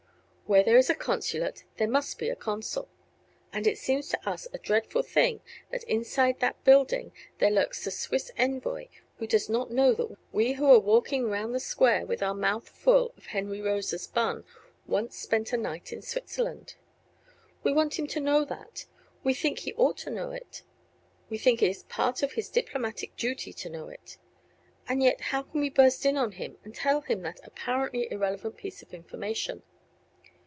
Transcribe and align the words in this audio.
Where 0.47 0.63
there 0.65 0.75
is 0.77 0.89
a 0.89 0.95
consulate 0.95 1.63
there 1.77 1.87
must 1.87 2.19
be 2.19 2.27
a 2.29 2.35
consul, 2.35 2.89
and 3.53 3.65
it 3.65 3.77
seems 3.77 4.09
to 4.09 4.29
us 4.29 4.49
a 4.51 4.57
dreadful 4.57 5.01
thing 5.01 5.39
that 5.69 5.85
inside 5.85 6.41
that 6.41 6.61
building 6.65 7.13
there 7.37 7.49
lurks 7.49 7.87
a 7.87 7.89
Swiss 7.91 8.31
envoy 8.35 8.89
who 9.17 9.27
does 9.27 9.47
not 9.47 9.71
know 9.71 9.93
that 9.93 10.07
we, 10.33 10.47
here, 10.47 10.49
we 10.49 10.51
who 10.51 10.65
are 10.69 10.79
walking 10.79 11.29
round 11.29 11.55
the 11.55 11.59
Square 11.61 12.07
with 12.07 12.21
our 12.21 12.33
mouth 12.33 12.67
full 12.67 13.13
of 13.15 13.27
Henry 13.27 13.61
Rosa's 13.61 14.05
bun, 14.07 14.43
once 14.85 15.17
spent 15.17 15.53
a 15.53 15.57
night 15.57 15.93
in 15.93 16.01
Switzerland. 16.01 16.75
We 17.63 17.71
want 17.71 17.97
him 17.97 18.07
to 18.07 18.19
know 18.19 18.43
that; 18.43 18.87
we 19.23 19.33
think 19.33 19.59
he 19.59 19.73
ought 19.75 19.99
to 19.99 20.09
know 20.09 20.31
it; 20.31 20.63
we 21.29 21.37
think 21.37 21.63
it 21.63 21.69
is 21.69 21.83
part 21.83 22.23
of 22.23 22.33
his 22.33 22.49
diplomatic 22.49 23.15
duty 23.15 23.53
to 23.53 23.69
know 23.69 23.87
it. 23.87 24.17
And 24.85 25.01
yet 25.01 25.21
how 25.21 25.43
can 25.43 25.61
we 25.61 25.69
burst 25.69 26.05
in 26.05 26.17
on 26.17 26.33
him 26.33 26.57
and 26.65 26.75
tell 26.75 26.99
him 26.99 27.21
that 27.21 27.39
apparently 27.45 28.11
irrelevant 28.11 28.57
piece 28.57 28.81
of 28.83 28.93
information? 28.93 29.63